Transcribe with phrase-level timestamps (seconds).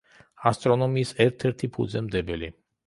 [0.51, 2.53] ასტრონომიის ერთ-ერთი ფუძემდებელი.